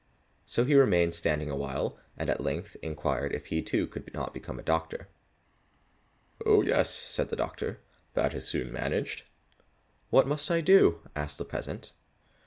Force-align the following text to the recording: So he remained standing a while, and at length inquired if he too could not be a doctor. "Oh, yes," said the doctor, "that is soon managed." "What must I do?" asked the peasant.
So 0.47 0.65
he 0.65 0.73
remained 0.73 1.13
standing 1.13 1.51
a 1.51 1.55
while, 1.55 1.95
and 2.17 2.27
at 2.27 2.41
length 2.41 2.75
inquired 2.81 3.35
if 3.35 3.45
he 3.45 3.61
too 3.61 3.85
could 3.85 4.11
not 4.15 4.33
be 4.33 4.41
a 4.41 4.61
doctor. 4.63 5.09
"Oh, 6.43 6.63
yes," 6.63 6.89
said 6.89 7.29
the 7.29 7.35
doctor, 7.35 7.81
"that 8.15 8.33
is 8.33 8.47
soon 8.47 8.73
managed." 8.73 9.25
"What 10.09 10.25
must 10.27 10.49
I 10.49 10.59
do?" 10.61 11.01
asked 11.15 11.37
the 11.37 11.45
peasant. 11.45 11.93